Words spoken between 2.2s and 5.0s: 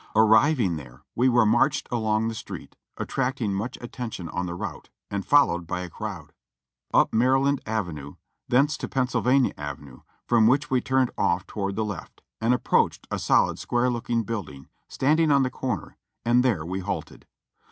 the street, attracting much attention on the route,